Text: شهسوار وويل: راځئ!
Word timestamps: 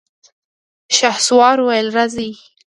شهسوار 0.97 1.57
وويل: 1.61 1.87
راځئ! 1.95 2.31